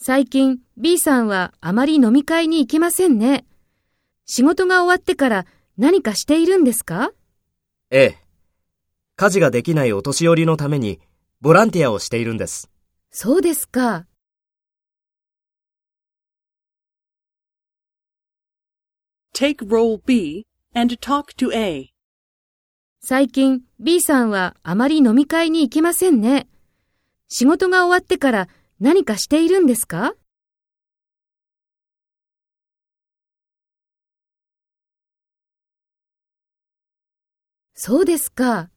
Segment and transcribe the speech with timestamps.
[0.00, 3.44] 最近 B さんはあまり飲み会に行けませんね。
[4.26, 5.46] 仕事が終わってから
[5.78, 7.12] 何かしているんですか？
[7.90, 8.18] ええ。
[9.14, 10.98] 家事ができないお年寄りのために
[11.40, 12.68] ボランティアをしているんです。
[13.12, 14.06] そうですか。
[19.32, 21.90] Take role B and talk to A.
[23.00, 26.48] 最近 B さんはあまり飲み会に行けませんね。
[27.34, 30.12] 仕事が終わってから何かしているんですか？
[37.72, 38.71] そうですか。